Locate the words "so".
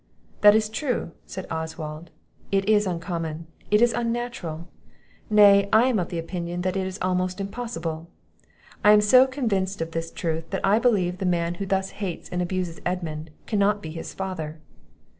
9.01-9.27